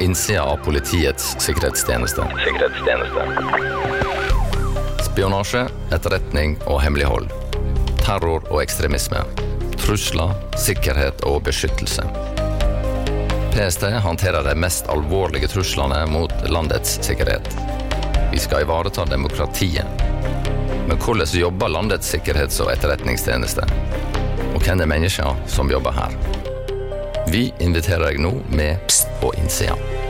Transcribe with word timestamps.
innsida 0.00 0.42
av 0.42 0.56
Politiets 0.64 1.36
sikkerhetstjeneste. 1.42 2.26
Spionasje, 5.04 5.66
etterretning 5.94 6.56
og 6.66 6.80
hemmelighold. 6.82 7.32
Terror 8.04 8.44
og 8.50 8.62
ekstremisme. 8.62 9.22
Trusler, 9.80 10.34
sikkerhet 10.58 11.24
og 11.28 11.42
beskyttelse. 11.46 12.06
PST 13.54 13.82
håndterer 14.02 14.42
de 14.42 14.54
mest 14.58 14.88
alvorlige 14.90 15.48
truslene 15.52 16.00
mot 16.10 16.32
landets 16.50 16.98
sikkerhet. 17.06 17.48
Vi 18.32 18.38
skal 18.42 18.64
ivareta 18.66 19.04
demokratiet. 19.04 19.86
Men 20.88 20.98
hvordan 20.98 21.38
jobber 21.38 21.68
landets 21.68 22.14
sikkerhets- 22.14 22.60
og 22.64 22.72
etterretningstjeneste? 22.72 23.68
Og 24.54 24.62
hvem 24.62 24.82
er 24.82 24.90
menneskene 24.90 25.48
som 25.48 25.70
jobber 25.70 25.94
her? 25.94 26.53
Vi 27.32 27.52
inviterer 27.58 28.10
deg 28.10 28.20
nå 28.20 28.34
med 28.52 28.82
Pst 28.88 29.08
på 29.20 29.32
innsida. 29.40 30.03